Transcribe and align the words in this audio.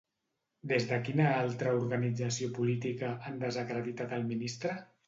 Des 0.71 0.87
de 0.91 0.99
quina 1.09 1.27
altra 1.41 1.75
organització 1.83 2.51
política 2.59 3.13
han 3.31 3.41
desacreditat 3.47 4.19
el 4.21 4.29
ministre? 4.35 4.79